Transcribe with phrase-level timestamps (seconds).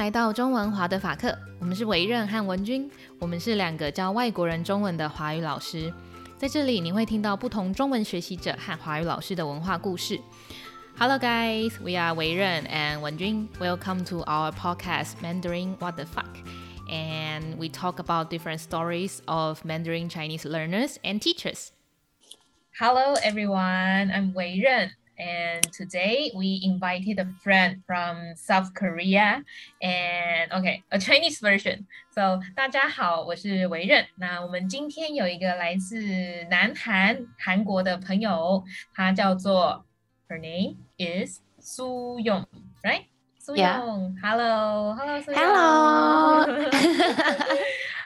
[0.00, 5.92] 来到中文华的法课，我们是维任和文君，我们是两个教外国人中文的华语老师。
[6.38, 10.18] 在这里，你会听到不同中文学习者和华语老师的文化故事。
[10.98, 13.48] Hello guys, we are Wei Ren and Wen Jun.
[13.60, 16.38] Welcome to our podcast Mandarin What the Fuck.
[16.90, 21.72] And we talk about different stories of Mandarin Chinese learners and teachers.
[22.80, 24.90] Hello everyone, I'm Wei Ren.
[25.20, 29.42] And today we invited a friend from South Korea
[29.80, 31.86] and okay, a Chinese version.
[32.14, 34.06] So 大家好，我是维任。
[34.16, 35.98] 那我们今天有一个来自
[36.50, 38.62] 南韩韩国的朋友，
[38.94, 39.86] 他叫做
[40.28, 42.44] Her name is Su Yong,
[42.82, 43.06] right?
[43.40, 44.16] Su Yong.
[44.22, 46.44] Hello, hello, Su Hello.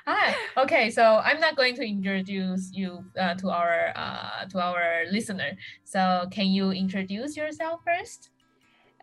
[0.08, 0.36] Hi.
[0.58, 5.58] Okay, so I'm not going to introduce you uh, to our uh, to our listener.
[5.84, 8.30] So can you introduce yourself first?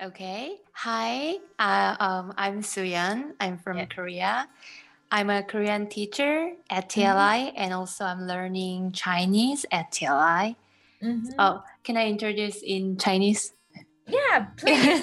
[0.01, 0.63] Okay.
[0.73, 1.39] Hi.
[1.59, 3.35] Uh, um, I'm Suyan.
[3.41, 3.87] I'm from Yeah.
[3.87, 4.49] Korea.
[5.11, 10.55] I'm a Korean teacher at TLI, and also I'm learning Chinese at TLI.
[11.03, 11.35] Mhm.
[11.39, 13.53] Oh, can I introduce in Chinese?
[14.07, 15.03] Yeah, please.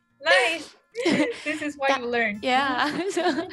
[0.24, 0.72] nice.
[1.44, 2.40] This is what you learn.
[2.42, 2.88] Yeah.
[3.12, 3.46] so,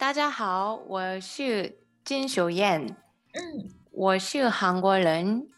[0.00, 2.94] 大家好，我是金秀燕，
[3.32, 5.48] 嗯我是韩国人，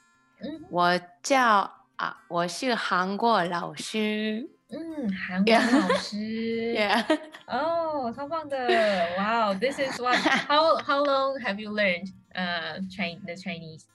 [0.40, 4.48] 嗯我叫啊，我是韩国老师。
[4.70, 5.80] 嗯，韩国 Yeah.
[5.80, 6.16] 老师。
[6.16, 7.18] Yeah.
[7.46, 8.56] 哦，超棒的！
[9.16, 10.16] Wow, this is what.
[10.18, 13.86] How how long have you learned uh Chin the Chinese?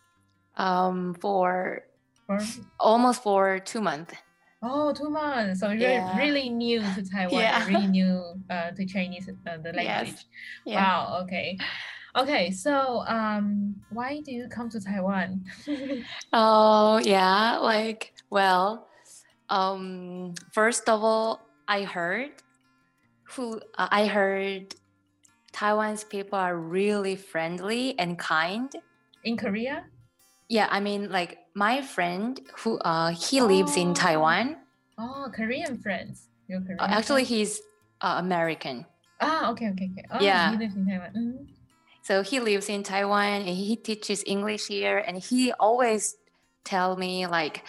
[0.56, 1.84] Um, for
[2.26, 2.40] For
[2.80, 4.14] almost for two months.
[4.63, 5.61] oh, two months.
[5.61, 6.17] So you're Yeah.
[6.19, 7.41] really new to Taiwan.
[7.41, 7.67] Yeah.
[7.67, 10.15] Really new uh to Chinese uh, the language.
[10.15, 10.25] Yes.
[10.67, 10.77] Yeah.
[10.77, 11.21] Wow.
[11.25, 11.59] Okay.
[12.17, 12.51] Okay.
[12.51, 15.45] So um, why do you come to Taiwan?
[16.33, 18.89] Oh yeah, like well,
[19.49, 22.33] um, first of all, I heard
[23.33, 24.75] who uh, I heard
[25.53, 28.71] Taiwan's people are really friendly and kind.
[29.25, 29.85] In Korea?
[30.49, 33.81] Yeah, I mean like my friend who uh he lives Oh.
[33.83, 34.57] in Taiwan.
[34.97, 36.29] Oh, Korean friends.
[36.49, 37.61] Your Korean Uh, actually, he's
[38.01, 38.87] uh, American.
[39.21, 40.05] Ah, okay, okay, okay.
[40.11, 40.51] Oh, Yeah.
[40.51, 41.11] He lives in Taiwan.
[41.19, 41.37] Mhm.
[42.03, 46.17] So he lives in Taiwan and he teaches English here and he always
[46.65, 47.65] tell me like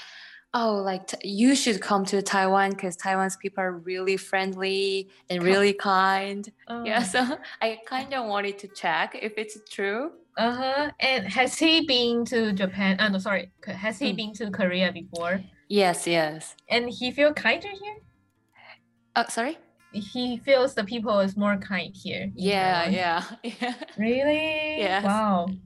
[0.53, 5.73] oh like you should come to Taiwan because Taiwan's people are really friendly and really
[5.73, 6.43] kind.
[6.71, 6.85] Oh.
[6.85, 7.19] Yeah, so
[7.61, 10.11] I kind of wanted to check if it's true.
[10.39, 10.91] Uh huh.
[11.01, 12.95] And has he been to Japan?
[12.99, 13.51] Uh, no, sorry.
[13.67, 14.15] Has he Mm.
[14.15, 15.43] been to Korea before?
[15.67, 16.55] Yes, yes.
[16.69, 17.97] And he feel kinder here.
[19.17, 19.57] Oh, sorry.
[19.91, 22.31] He feels the people is more kind here.
[22.35, 23.73] Yeah, yeah, yeah.
[23.97, 24.79] Really?
[24.79, 25.03] Yes.
[25.03, 25.47] Wow.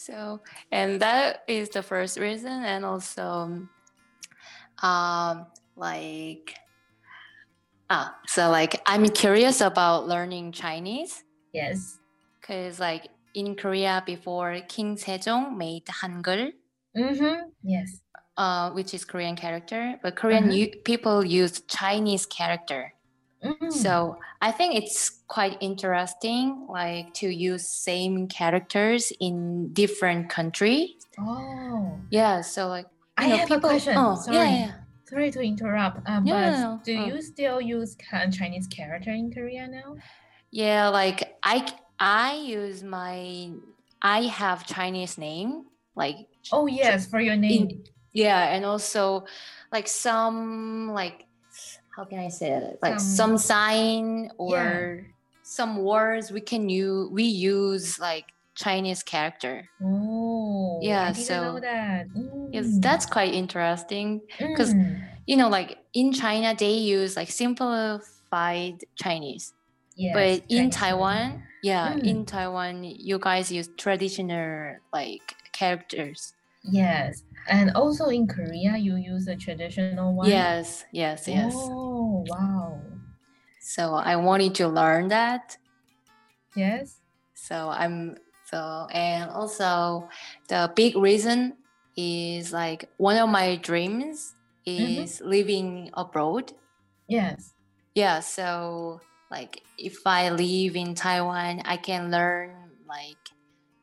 [0.00, 0.40] So,
[0.72, 3.68] and that is the first reason, and also,
[4.82, 6.56] um, like,
[7.90, 11.22] ah, so like I'm curious about learning Chinese
[11.52, 11.99] Yes.
[12.50, 16.52] Because like in Korea before King Sejong made Hangul,
[16.96, 17.50] Mm-hmm.
[17.62, 18.00] Yes.
[18.36, 20.56] uh, which is Korean character, but Korean Mhm.
[20.56, 22.94] u- people use Chinese character.
[23.44, 23.70] Mhm.
[23.72, 30.96] So I think it's quite interesting, like to use same characters in different country.
[31.16, 31.94] Oh.
[32.10, 33.94] Yeah, so like I know, have people- a question.
[33.96, 34.36] Oh, Sorry.
[34.36, 34.72] yeah, yeah.
[35.04, 35.98] Sorry to interrupt.
[36.08, 37.06] Um, No, but do Mm.
[37.06, 37.96] you still use
[38.38, 39.94] Chinese character in Korea now?
[40.50, 41.64] Yeah, like I
[42.00, 43.50] I use my
[44.02, 46.16] I have Chinese name like
[46.52, 47.68] Oh yes, for your name.
[47.68, 49.26] in, yeah, and also
[49.72, 51.26] like some like
[51.96, 52.78] how can I say it?
[52.82, 55.04] Like Some- some, sign or
[55.42, 58.24] some words we can use we use like
[58.54, 59.68] Chinese character.
[59.84, 60.78] Oh.
[60.82, 62.06] Yeah, so- know that.
[62.52, 62.80] Yes, Mm.
[62.82, 64.22] that's quite interesting.
[64.56, 65.04] 'cause- Mm.
[65.26, 69.52] You know, like in China they use like simplified Chinese.
[70.00, 72.04] Yes, but in Taiwan, yeah, Mm.
[72.04, 76.32] in Taiwan, you guys use traditional like characters.
[76.64, 80.28] Yes, and also in Korea, you use a traditional one.
[80.28, 81.52] Yes, yes, yes.
[81.54, 82.80] Oh wow.
[83.60, 85.58] So I wanted to learn that.
[86.56, 86.98] Yes.
[87.34, 90.08] So I'm so and also
[90.48, 91.56] the big reason
[91.96, 94.32] is like one of my dreams
[94.66, 95.02] Mm-hmm.
[95.04, 96.52] is living abroad.
[97.08, 97.52] Yes.
[97.94, 103.18] Yeah, so like if I live in Taiwan, I can learn like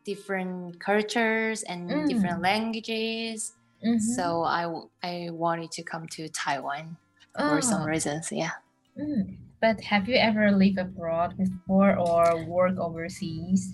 [0.05, 2.07] different cultures and Mm.
[2.07, 3.53] different languages.
[3.83, 3.99] Mhm.
[4.01, 6.97] So I wanted to come to Taiwan
[7.35, 8.31] for some Ah, reasons.
[8.31, 8.51] Yeah.
[8.97, 9.37] mm.
[9.61, 13.73] But have you ever lived abroad before or work overseas?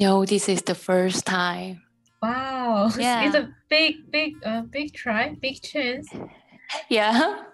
[0.00, 1.82] No, this is the first time.
[2.22, 3.24] Wow, Yeah.
[3.26, 6.08] it's a big, big, uh, big try, big chance.
[6.88, 7.44] Yeah.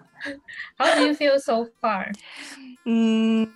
[0.77, 2.11] How do you feel so far?
[2.87, 3.51] Mm,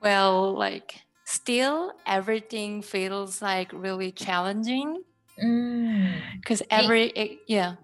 [0.00, 0.94] well, like
[1.24, 5.02] still everything feels like really challenging
[5.42, 7.76] Mm, because every e- yeah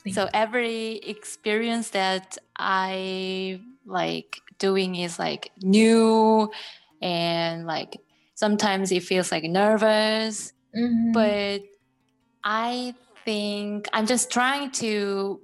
[0.00, 0.14] please.
[0.14, 6.48] so every experience that i like doing is like new
[7.02, 7.96] and like
[8.34, 11.12] sometimes it feels like nervous Mhm.
[11.12, 11.62] but
[12.44, 12.94] i
[13.24, 15.40] think i'm just trying to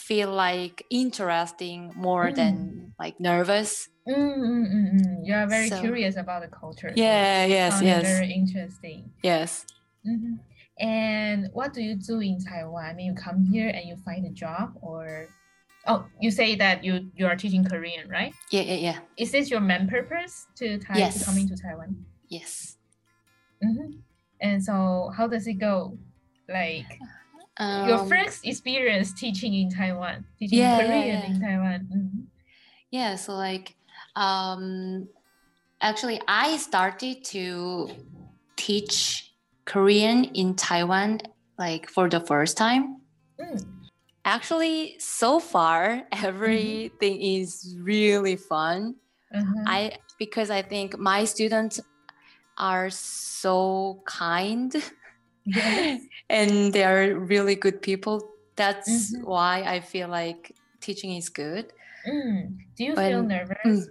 [0.00, 5.16] feel like interesting more than like nervous Mm, mm, mm, mm.
[5.26, 6.88] You are very So- curious about the culture.
[6.90, 9.12] so yeah yes yes Very interesting.
[9.22, 9.66] yes
[10.06, 10.40] Mhm.
[10.80, 12.84] And what do you do in Taiwan?
[12.88, 15.28] I mean, you come here and you find a job, or
[15.86, 18.32] oh, you say that you you are teaching Korean, right?
[18.50, 21.20] yeah yeah yeah Is this your main purpose to Thai to Yes.
[21.28, 21.90] coming to Taiwan?
[22.32, 22.80] yes
[23.60, 24.00] hmm
[24.40, 26.00] And so, how does it go?
[26.48, 26.96] Like
[27.60, 31.24] your Um, first experience teaching in Taiwan, teaching Yeah, yeah, Korean yeah.
[31.26, 31.80] in Taiwan.
[31.92, 32.26] Mhm.
[32.90, 33.76] yeah so like
[34.16, 35.06] um
[35.80, 37.86] actually i started to
[38.56, 39.30] teach
[39.64, 41.20] korean in taiwan
[41.58, 42.98] like for the first time
[43.40, 43.86] Mm.
[44.24, 48.96] actually so far everything is really fun
[49.32, 49.64] Uh-huh.
[49.66, 49.78] i
[50.18, 51.78] because i think my students
[52.58, 54.74] are so kind
[55.54, 56.00] Yes.
[56.30, 58.22] and they are really good people
[58.56, 59.24] that's Mhm.
[59.24, 61.72] why i feel like teaching is good
[62.08, 62.56] Mm.
[62.76, 63.88] Do you feel When- nervous?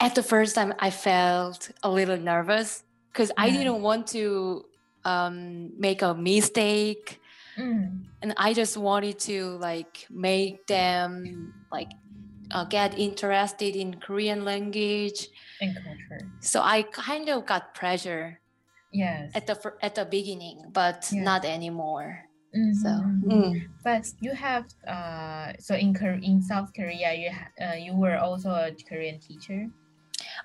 [0.00, 2.82] at the first time i felt a little nervous
[3.12, 4.64] because i didn't want to
[5.04, 7.20] um, make a mistake
[7.58, 8.06] Mm.
[8.22, 11.90] and i just wanted to like make them like
[12.54, 15.28] uh, get interested in korean language
[15.60, 16.24] And culture.
[16.40, 18.40] so i kind of got pressure
[18.92, 19.30] Yes.
[19.34, 21.22] at the at the beginning but Yeah.
[21.22, 23.22] not anymore Mhm, so mhm.
[23.22, 23.52] mm,
[23.84, 28.50] But you have uh so in in South Korea you ha- uh, you were also
[28.50, 29.70] a Korean teacher.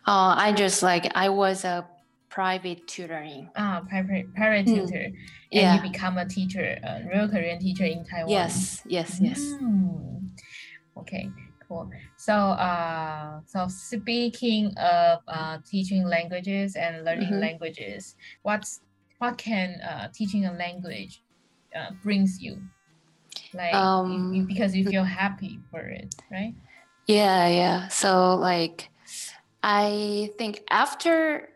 [0.08, 1.86] uh, i just like i was a
[2.30, 4.74] private tutoring Ah, private private Mm.
[4.86, 5.06] tutor.
[5.06, 8.30] And yeah you become a teacher, a real Korean teacher in Taiwan.
[8.30, 10.30] yes yes yes Mm.
[10.98, 11.26] Okay,
[11.68, 11.90] cool.
[12.16, 17.40] So uh so speaking of uh teaching languages and learning Mhm.
[17.40, 18.82] languages, what's
[19.20, 21.24] what can uh teaching a language
[21.76, 22.70] uh, brings you?
[23.54, 26.56] Like you- you- Um, because you feel happy for it, right?
[27.08, 27.88] Yeah, yeah.
[27.90, 28.90] So like
[29.64, 31.50] I think after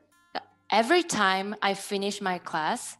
[0.71, 2.97] every time I finish my class,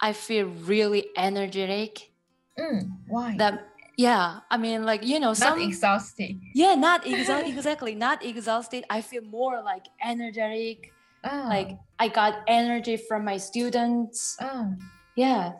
[0.00, 2.12] I feel really energetic.
[2.58, 3.38] Mm, why?
[3.38, 6.40] That yeah, I mean like you know Not some exhausted.
[6.54, 8.84] yeah, not exa- exactly, not exhausted.
[8.90, 10.92] I feel more like energetic.
[11.24, 14.36] Ah, Like I got energy from my students.
[14.40, 14.68] ah.
[15.16, 15.52] Yeah.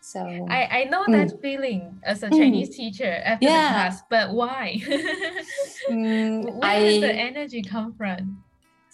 [0.00, 0.18] So
[0.50, 2.36] I, I know that feeling as a Mm.
[2.38, 3.68] Chinese teacher after the Yeah.
[3.70, 4.82] class, but why?
[5.90, 8.42] mm, Where does the energy come from?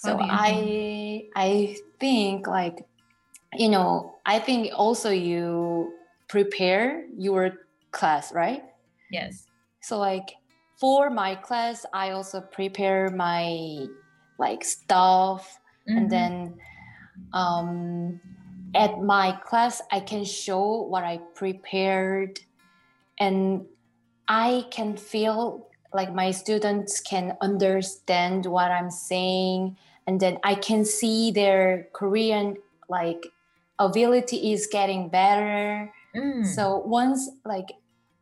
[0.05, 2.85] How so I I think like
[3.56, 5.93] you know I think also you
[6.29, 8.62] prepare your class right
[9.11, 9.47] Yes.
[9.81, 10.37] so like
[10.81, 13.87] for my class I also prepare my
[14.39, 16.11] like stuff and Mhm.
[16.11, 16.33] then
[17.33, 18.21] um
[18.75, 22.41] at my class I can show what I prepared
[23.19, 23.67] and
[24.29, 30.85] I can feel like my students can understand what I'm saying and then I can
[30.85, 32.57] see their Korean
[32.88, 33.27] like
[33.79, 36.45] ability is getting better Mm.
[36.45, 37.69] so once like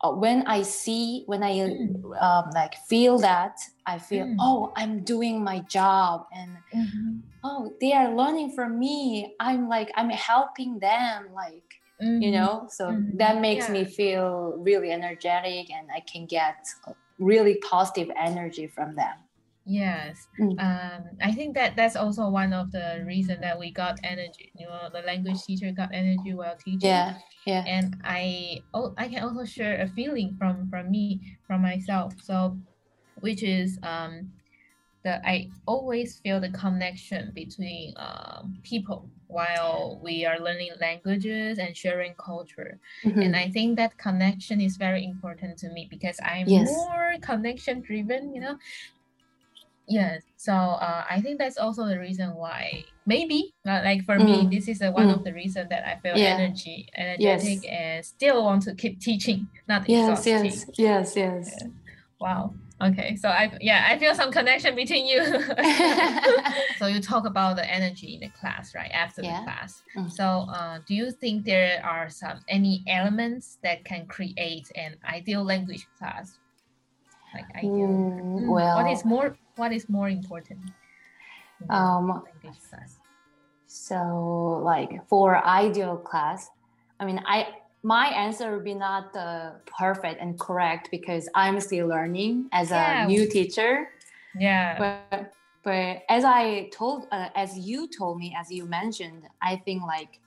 [0.03, 2.23] uh, when I see when I Mm.
[2.23, 4.37] um, like feel that I feel Mm.
[4.41, 7.23] oh I'm doing my job and Mhm.
[7.45, 11.69] oh they are learning from me i'm like i'm helping them like
[12.01, 12.33] you Mhm.
[12.33, 13.19] know so Mhm.
[13.19, 16.57] that makes me feel really energetic and i can get
[17.19, 19.17] really positive energy from them
[19.67, 20.29] Yes.
[20.39, 20.61] Mm.
[20.63, 24.53] Um, I think that that's also one of the reason that we got energy.
[24.57, 26.81] You know, the language teacher got energy while teaching.
[26.81, 31.63] yeah yeah and I oh I can also share a feeling from from me from
[31.63, 32.15] myself.
[32.23, 32.57] So,
[33.21, 34.31] which is um,
[35.03, 41.77] the I always feel the connection between um, people while we are learning languages and
[41.77, 42.79] sharing culture.
[43.05, 43.25] Mhm.
[43.25, 46.71] And I think that connection is very important to me because I'm Yes.
[46.71, 48.33] more connection driven.
[48.35, 48.59] You know.
[49.89, 54.51] Yes, so uh, I think that's also the reason why maybe like for me Mm.
[54.51, 55.15] this is a, one Mm.
[55.15, 56.35] of the reason that I feel Yeah.
[56.35, 57.71] energy energetic Yes.
[57.71, 60.75] and still want to keep teaching, not yes exhausting.
[60.77, 61.63] yes yes yes
[62.19, 62.55] Wow.
[62.81, 65.23] Okay, so I yeah I feel some connection between you.
[66.79, 68.91] so you talk about the energy in the class, right?
[68.93, 69.39] After Yeah.
[69.39, 69.83] the class.
[69.97, 70.11] Mm.
[70.13, 75.45] So uh, do you think there are some any elements that can create an ideal
[75.45, 76.39] language class?
[77.35, 77.89] Like ideal.
[77.89, 80.61] Mm, Mm, well, what is more what is more important?
[81.69, 82.99] Um, language class.
[83.67, 86.49] So like for ideal class,
[87.01, 87.49] I mean I
[87.83, 93.05] my answer would be not the perfect and correct because I'm still learning as Yeah.
[93.05, 93.89] a new teacher.
[94.39, 94.79] Yeah.
[94.79, 95.33] But
[95.63, 100.21] but as I told uh, as you told me as you mentioned, I think like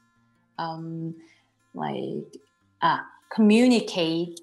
[0.57, 1.15] um
[1.73, 2.35] like
[2.81, 2.99] uh
[3.31, 4.41] communicate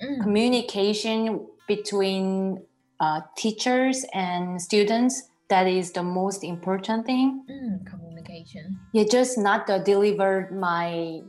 [0.00, 2.62] Mm, communication between
[3.00, 8.78] uh, teachers and students that is the most important thing mm, communication.
[8.92, 11.20] yeah just not to deliver my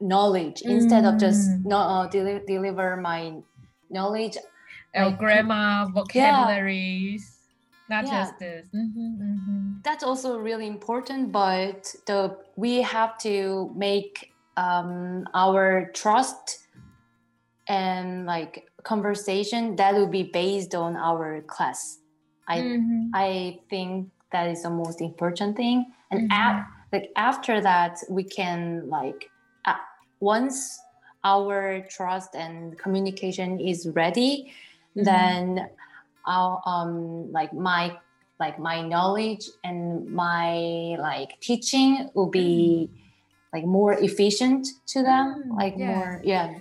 [0.00, 1.64] knowledge instead of just Mm.
[1.66, 3.40] no uh, deli- deliver my
[3.90, 4.36] knowledge
[4.96, 7.24] Our Like, grammar, vocabularies,
[7.88, 8.24] not Yeah.
[8.24, 8.68] just this.
[8.74, 9.82] Mhm, mhm.
[9.84, 16.66] that's also really important but the we have to make um, our trust
[17.68, 21.98] and like conversation that will be based on our class
[22.48, 23.10] i Mhm.
[23.14, 25.86] I think that is the most important thing.
[26.10, 29.30] And af- like after that, we can like
[29.64, 29.80] uh,
[30.20, 30.78] once
[31.24, 34.52] our trust and communication is ready,
[34.96, 35.04] Mhm.
[35.04, 35.70] then
[36.26, 37.96] our um like my
[38.38, 42.90] like my knowledge and my like teaching will be
[43.52, 45.44] like more efficient to them.
[45.48, 45.86] Mm, like yes.
[45.88, 46.54] more yeah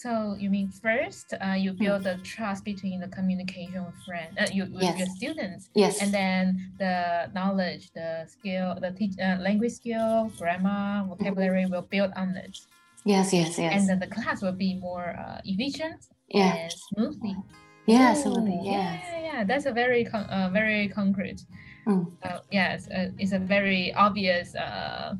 [0.00, 4.46] So you mean first, uh, you build the trust between the communication with friends, uh,
[4.50, 4.98] you, with Yes.
[4.98, 6.44] your students, yes and then
[6.78, 12.56] the knowledge, the skill, the teach, uh, language skill, grammar, vocabulary will build on it,
[13.04, 17.36] yes yes yes and then the class will be more uh, efficient yeah and smoothly.
[17.84, 19.44] yeah absolutely yeah, yes yeah, yeah.
[19.44, 21.40] That's a very con- uh, very concrete.
[21.86, 22.08] Mm.
[22.50, 25.12] Yes, uh, it's a very obvious uh,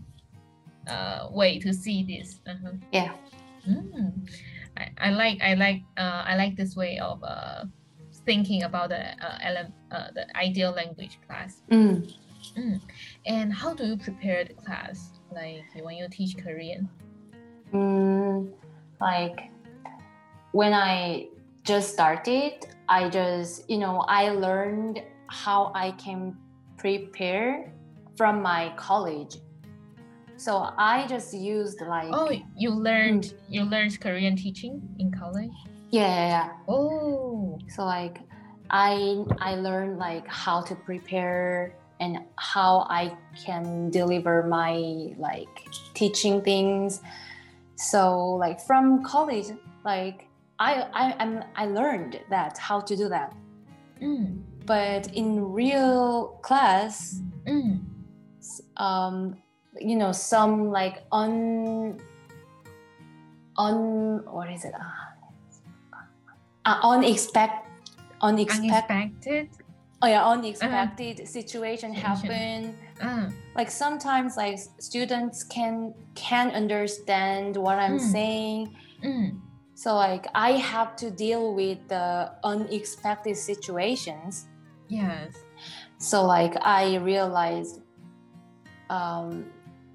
[0.89, 2.41] uh, way to see this.
[2.49, 2.73] Uh-huh.
[2.93, 3.13] yeah
[3.69, 4.13] Mm.
[4.81, 7.65] I, I like I like uh, I like this way of uh,
[8.25, 11.63] thinking about the uh, ele- uh, the ideal language class.
[11.71, 12.11] Mm.
[13.27, 15.21] And how do you prepare the class?
[15.33, 16.89] Like when you teach Korean.
[17.73, 18.51] Mm,
[19.01, 19.51] like
[20.53, 21.29] when I
[21.65, 26.37] just started, I just, you know, I learned how I can
[26.77, 27.73] prepare
[28.17, 29.37] from my college.
[30.41, 35.53] So I just used like, Oh, you learned you learned Korean teaching in college.
[35.91, 36.57] yeah.
[36.67, 38.17] Oh, So like
[38.71, 43.13] I I learned like how to prepare and how I
[43.45, 45.53] can deliver my like
[45.93, 47.03] teaching things.
[47.77, 49.53] So like from college,
[49.85, 50.25] like
[50.59, 53.37] I I I'm, I learned that how to do that.
[54.01, 57.85] mm, But in real class, mm,
[58.79, 59.37] um,
[59.81, 61.99] you know, some like un
[63.57, 64.75] un what is it?
[64.77, 65.09] Ah,
[66.67, 67.67] uh, unexpected
[68.23, 69.49] unexpected unexpected.
[70.03, 71.95] oh yeah unexpected situation Situation.
[71.95, 78.13] happen Uh, like sometimes like students can can understand what i'm Mm.
[78.13, 79.41] saying mm,
[79.73, 84.47] so like i have to deal with the unexpected situations
[84.93, 85.33] yes.
[85.97, 87.81] so like i realized
[88.93, 89.49] um,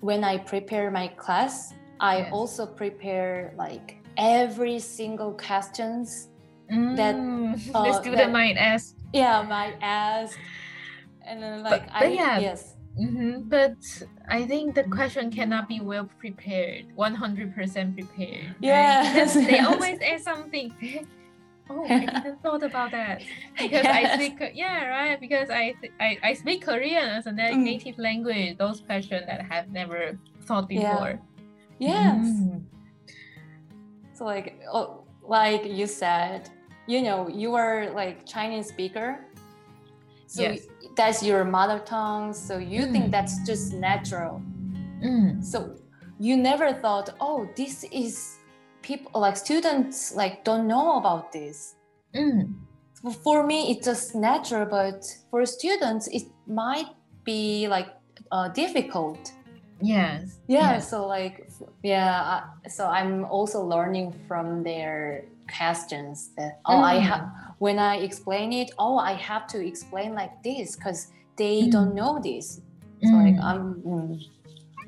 [0.06, 2.30] when i prepare my class i Yes.
[2.38, 6.30] also prepare like every single questions
[7.00, 10.38] That, Mm, uh, the student that- might ask yeah might ask
[11.28, 12.38] and then like but i yeah.
[12.48, 12.62] yes
[12.98, 13.76] hmm But
[14.32, 17.52] I think the question cannot be well prepared, 100%
[18.00, 18.56] prepared.
[18.56, 19.04] right?
[19.12, 20.72] Yes, they always ask something.
[21.70, 23.22] oh, I didn't thought about that.
[23.58, 25.20] Because I speak, yeah, right.
[25.20, 27.64] Because I, th- I, I speak Korean as a na- Mm.
[27.64, 28.58] native language.
[28.58, 30.18] Those questions that I have never
[30.48, 31.20] thought before.
[31.80, 32.16] Yeah.
[32.16, 32.24] before.
[32.24, 32.64] yes Mm.
[34.14, 36.50] So like oh, like you said,
[36.88, 39.20] you know, you are like Chinese speaker.
[40.28, 40.68] So Yes.
[40.96, 42.34] that's your mother tongue.
[42.34, 42.92] So you Mm.
[42.94, 44.42] think that's just natural.
[45.04, 45.44] Mm.
[45.44, 45.76] So
[46.20, 48.38] you never thought, oh, this is
[48.86, 51.76] people like students like don't know about this.
[52.14, 52.54] Mm.
[53.24, 55.00] For me, it's just natural, but
[55.30, 56.90] for students, it might
[57.24, 57.90] be like
[58.32, 59.32] uh, difficult.
[59.82, 60.40] Yes.
[60.48, 60.90] yeah yes.
[60.90, 61.36] so like
[61.84, 62.44] yeah
[62.78, 65.26] so i'm also learning from their
[65.58, 67.02] questions that oh i Mm.
[67.10, 67.24] have
[67.60, 71.72] when i explain it oh i have to explain like this because they Mm.
[71.76, 72.48] don't know this
[73.04, 73.50] so like Mm.
[73.50, 74.10] i'm mm,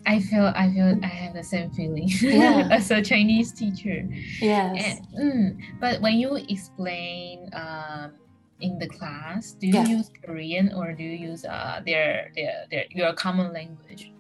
[0.08, 2.68] I feel I feel I have the same feeling Yeah.
[2.72, 4.08] as a Chinese teacher.
[4.42, 5.46] yes And, mm,
[5.84, 8.14] but when you explain um,
[8.62, 10.00] in the class, do you Yeah.
[10.00, 14.12] use Korean or do you use uh, their, their their your common language?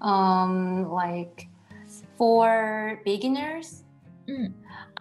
[0.00, 1.48] um like
[2.16, 3.82] for beginners
[4.30, 4.52] Mm.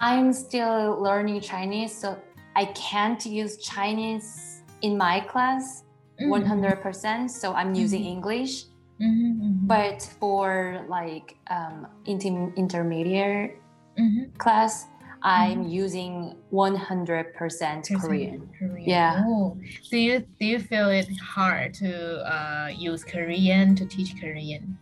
[0.01, 2.17] i'm still learning chinese so
[2.57, 5.85] I can't use Chinese in my class
[6.17, 6.41] Mm.
[6.41, 8.13] 100%, so I'm using Mhm.
[8.17, 8.65] English.
[8.99, 13.59] Mhm, mhm, But for like um, inter- intermediate
[13.97, 14.37] mhm.
[14.37, 14.87] class,
[15.23, 18.49] I'm using 100% Korean.
[18.57, 18.89] Korean.
[18.89, 19.23] Yeah.
[19.25, 19.57] Oh.
[19.89, 24.77] Do you do you feel it hard to uh, use Korean to teach Korean?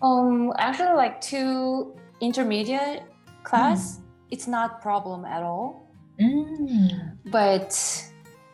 [0.00, 3.02] Um, actually, like to intermediate
[3.44, 4.00] class,
[4.30, 5.90] it's not problem at all.
[6.20, 7.18] Mm.
[7.26, 7.70] But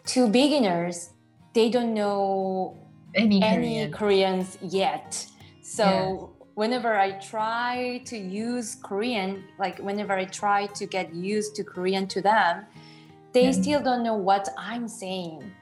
[0.06, 1.10] to beginners,
[1.54, 2.76] they don't know
[3.14, 3.92] Any, any Korean?
[3.92, 5.26] Koreans yet.
[5.62, 11.64] So whenever I try to use Korean, like whenever I try to get used to
[11.64, 12.64] Korean to them,
[13.32, 15.52] they still don't know what I'm saying.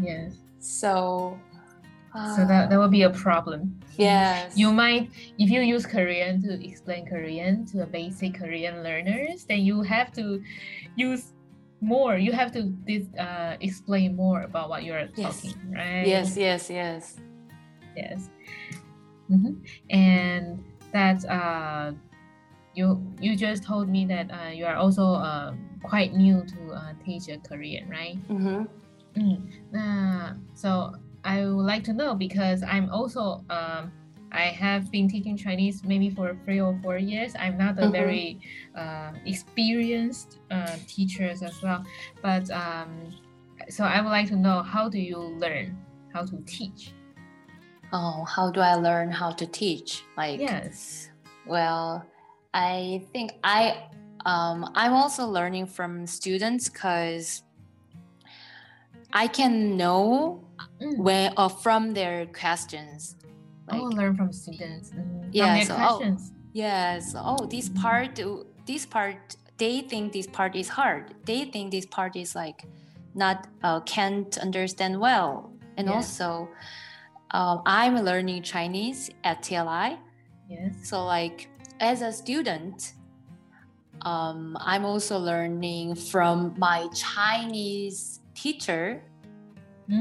[0.00, 0.34] Yes.
[0.58, 1.38] So,
[2.14, 3.78] So that, that will be a problem.
[3.98, 9.44] yes, You might, if you use Korean to explain Korean to a basic Korean learners,
[9.44, 10.42] then you have to
[10.96, 11.33] use
[11.84, 12.16] more.
[12.16, 12.72] You have to
[13.18, 15.42] uh, explain more about what you're Yes.
[15.42, 16.06] talking, right?
[16.06, 17.16] yes, yes, yes.
[17.96, 18.28] yes.
[19.30, 19.56] Mhm.
[19.90, 21.92] And that uh,
[22.74, 26.92] you you just told me that uh, you are also um, quite new to uh,
[27.04, 28.18] teach uh, Korean, right?
[28.28, 28.64] Mm-hmm.
[29.20, 29.38] Mm.
[29.74, 33.92] Uh, so I would like to know because I'm also um,
[34.34, 37.34] I have been teaching Chinese maybe for three or four years.
[37.38, 37.92] I'm not a Mhm.
[37.92, 38.40] very
[38.74, 41.84] uh, experienced uh, teacher as well,
[42.20, 43.14] but um,
[43.70, 45.78] so I would like to know how do you learn
[46.12, 46.92] how to teach?
[47.92, 50.02] Oh, how do I learn how to teach?
[50.16, 51.10] Like, Yes.
[51.46, 52.04] Well,
[52.52, 53.86] I think I
[54.26, 57.42] um, I'm also learning from students because
[59.12, 60.40] I can know
[60.80, 60.98] Mm.
[60.98, 63.16] when uh, from their questions.
[63.68, 64.90] Like, oh, learn from students.
[64.90, 65.96] mm, Yeah, From their so- oh.
[65.96, 66.32] questions.
[66.52, 68.20] yes, oh, this part,
[68.66, 71.14] this part, they think this part is hard.
[71.24, 72.64] They think this part is like
[73.14, 75.50] not uh, can't understand well.
[75.76, 76.48] And also,
[77.30, 79.98] um, I'm learning Chinese at TLI.
[80.48, 80.72] Yes.
[80.82, 81.48] So like
[81.80, 82.92] as a student,
[84.02, 89.02] um, I'm also learning from my Chinese teacher.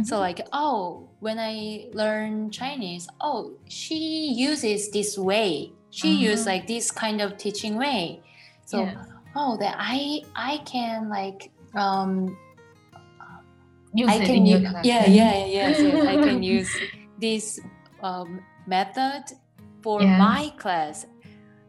[0.03, 0.19] So Mhm.
[0.19, 5.71] like, oh, when I learn Chinese, oh, she uses this way.
[5.89, 6.55] She uses Uh-huh.
[6.59, 8.19] like this kind of teaching way.
[8.67, 8.97] So Yes.
[9.35, 12.35] oh, that I I can like um
[13.95, 14.83] Use I can use class.
[14.85, 15.77] yeah yeah yes,
[16.11, 16.71] I can use
[17.21, 17.61] this
[18.01, 19.23] um, method
[19.85, 20.19] for Yes.
[20.19, 21.05] my class.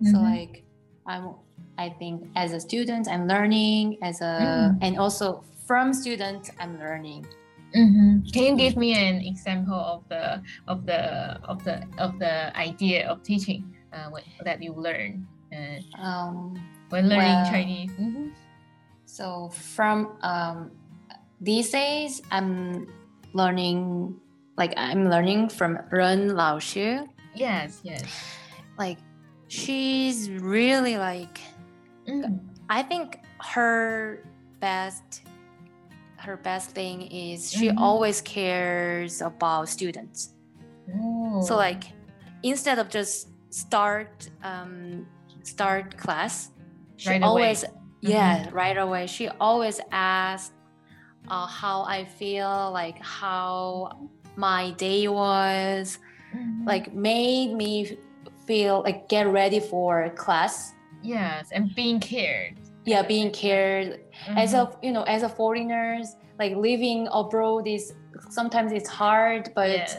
[0.03, 0.25] So Mhm.
[0.25, 0.64] like
[1.07, 1.37] I'm
[1.79, 4.79] I think as a student I'm learning as a Mm.
[4.83, 7.27] and also from students I'm learning.
[7.75, 8.33] Mhm.
[8.33, 11.01] Can you give me an example of the of the
[11.43, 16.55] of the of the idea of teaching uh, what, that you learn uh, Um,
[16.91, 17.91] when learning Well- Chinese?
[17.99, 18.31] Mhm.
[19.07, 20.71] so from um,
[21.41, 22.87] these days I'm
[23.35, 24.15] learning
[24.57, 27.07] like I'm learning from Ren Lao Xu.
[27.35, 28.07] Yes, yes.
[28.79, 28.99] Like
[29.49, 31.41] she's really like
[32.07, 32.39] Mm.
[32.69, 34.21] I think her
[34.61, 35.25] best
[36.25, 37.79] her best thing is she Mhm.
[37.79, 40.35] always cares about students.
[40.95, 41.43] Oh.
[41.47, 41.85] So like
[42.43, 45.07] instead of just start um,
[45.43, 46.51] start class,
[46.97, 47.25] she Right away.
[47.25, 47.29] Mm-hmm.
[47.29, 47.65] always
[48.01, 49.07] yeah right away.
[49.07, 50.53] She always asks
[51.29, 55.99] uh, how I feel, like how my day was,
[56.37, 56.67] Mhm.
[56.67, 57.97] like made me
[58.47, 60.73] feel like get ready for class.
[61.03, 62.57] yes, and being cared.
[62.85, 64.01] Yeah, being cared
[64.37, 64.61] as Mhm.
[64.62, 67.92] a you know as a foreigners like living abroad is
[68.31, 69.96] sometimes it's hard but yes,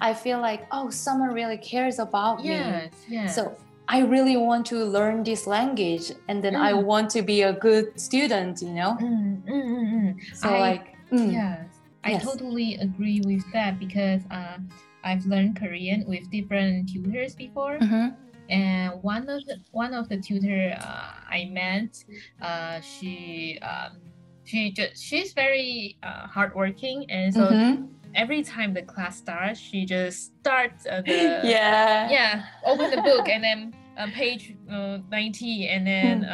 [0.00, 3.34] i feel like oh someone really cares about me yes, yes.
[3.36, 3.40] so
[3.88, 6.84] i really want to learn this language and then i Mm.
[6.84, 10.10] want to be a good student you know Mm, mm, mm, mm.
[10.34, 11.68] so I- like mm, Yes,
[12.04, 14.58] I totally agree with that because uh,
[15.04, 18.16] I've learned Korean with different tutors before, mhm,
[18.52, 21.96] and one of the one of the tutor uh, I met,
[22.42, 23.96] uh, she um,
[24.44, 27.88] she just she's very uh, hardworking, and so mhm.
[28.14, 33.28] every time the class starts, she just starts uh, the yeah yeah open the book
[33.28, 33.60] and then
[33.98, 36.30] uh, page uh, 90 and then Mm.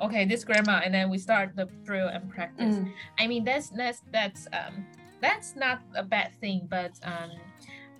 [0.00, 3.44] uh, okay this grammar and then we start the drill and practice Mm, I mean
[3.44, 4.86] that's that's that's um
[5.20, 7.30] that's not a bad thing, but um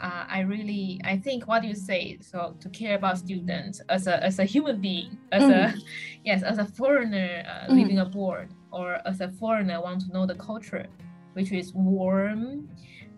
[0.01, 4.23] uh, I really I think what you say so to care about students as a
[4.23, 5.75] as a human being as a
[6.25, 7.77] yes as a foreigner uh, Mm.
[7.77, 10.87] living abroad or as a foreigner want to know the culture
[11.35, 12.69] which is warm.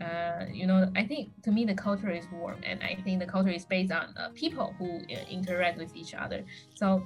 [0.01, 3.27] Uh, you know I think to me the culture is warm and I think the
[3.27, 6.45] culture is based on uh, people who uh, interact with each other.
[6.75, 7.03] So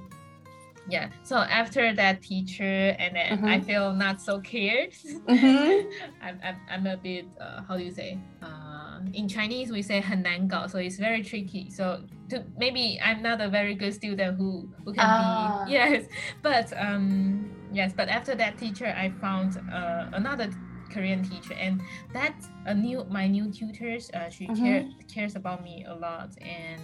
[0.88, 1.10] yeah.
[1.24, 3.66] So after that teacher, and then I Mhm.
[3.66, 4.92] feel not so cared.
[5.28, 5.84] Mhm.
[6.22, 10.02] I'm, I'm, I'm a bit uh, how do you say uh, in Chinese we say
[10.02, 14.68] 很难搞 so it's very tricky so to, maybe I'm not a very good student who
[14.84, 15.66] who can Ah.
[15.66, 16.06] be yes
[16.42, 20.50] but um yes but after that teacher I found uh, another
[20.92, 21.82] Korean teacher and
[22.14, 26.82] that's a new my new tutors uh, she care, cares about me a lot and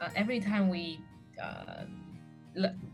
[0.00, 1.00] uh, every time we
[1.42, 1.88] uh, le-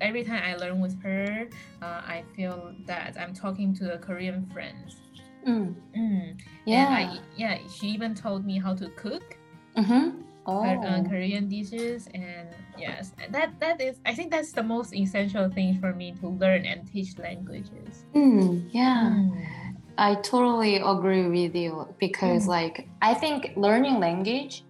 [0.01, 1.47] every time I learn with her
[1.81, 4.77] uh, I feel that I'm talking to a Korean friend.
[5.47, 5.75] Mm.
[5.95, 6.39] Mm.
[6.65, 6.87] Yeah.
[6.89, 9.37] I, yeah, she even told me how to cook
[9.77, 10.23] Mhm.
[10.47, 10.61] Oh.
[10.61, 15.49] Kor- uh, Korean dishes, and yes, that that is I think that's the most essential
[15.49, 18.05] thing for me to learn and teach languages.
[18.13, 19.09] Mm, yeah.
[19.09, 19.45] Mm.
[19.97, 22.49] I totally agree with you because, Mm.
[22.49, 24.63] like, I think learning language.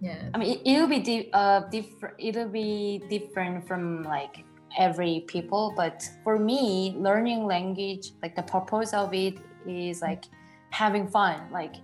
[0.00, 0.30] Yes.
[0.34, 2.14] I mean, it, it'll be di- uh, different.
[2.18, 4.44] It'll be different from like
[4.78, 10.24] every people, but for me, learning language, like the purpose of it is like
[10.70, 11.74] having fun, like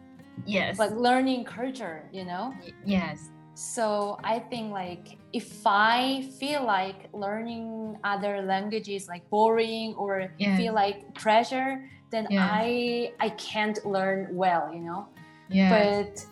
[0.46, 0.79] Yes.
[0.79, 2.09] like learning culture.
[2.12, 2.55] You know.
[2.85, 3.31] Yes.
[3.55, 10.59] So I think like if I feel like learning other languages like boring or Yes.
[10.59, 12.26] feel like pressure, then.
[12.33, 15.09] I I can't learn well, you know.
[15.48, 15.72] Yes.
[15.72, 16.26] But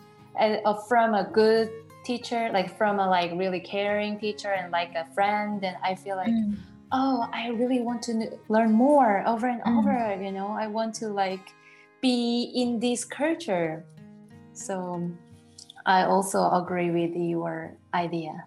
[0.87, 1.69] from a good
[2.05, 6.15] teacher, like from a like really caring teacher and like a friend, then I feel
[6.17, 6.57] like Mm.
[6.91, 8.13] oh, I really want to
[8.47, 9.77] learn more over and Mm.
[9.79, 10.23] over.
[10.23, 11.45] You know, I want to like
[12.01, 13.83] be in this culture.
[14.53, 15.11] So
[15.85, 18.45] I also agree with your idea.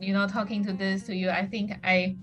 [0.00, 2.16] you know, talking to this to you, I think I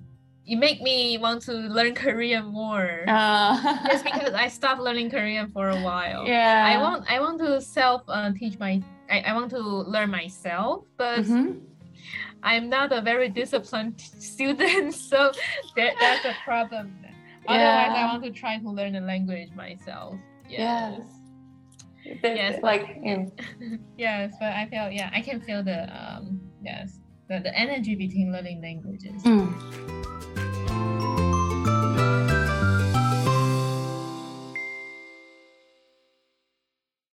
[0.46, 3.04] you make me want to learn Korean more.
[3.08, 3.58] Uh,
[3.92, 6.24] Just because I stopped learning Korean for a while.
[6.36, 10.10] yeah, I want I want to self uh, teach my I, I want to learn
[10.12, 11.62] myself, but Mhm.
[12.44, 14.00] I'm not a very disciplined
[14.32, 15.32] student, so
[15.76, 16.94] that, that's a problem.
[17.48, 20.16] Otherwise, I want to try to learn the language myself.
[20.50, 21.02] Yes.
[22.04, 23.26] Yes, The- Yes, like yeah.
[23.98, 28.32] yes, but I feel yeah, I can feel the um yes the, the energy between
[28.32, 29.24] learning languages.
[29.24, 29.50] Mm.